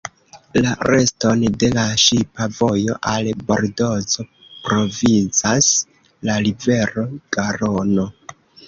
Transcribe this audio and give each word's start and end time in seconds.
La 0.65 0.69
reston 0.87 1.43
de 1.63 1.69
la 1.75 1.83
ŝipa 2.05 2.47
vojo 2.61 2.97
al 3.13 3.31
Bordozo 3.51 4.27
provizas 4.67 5.73
la 6.31 6.41
rivero 6.49 7.11
Garono. 7.39 8.13